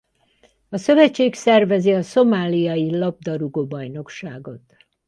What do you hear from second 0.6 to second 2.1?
A szövetség szervezi a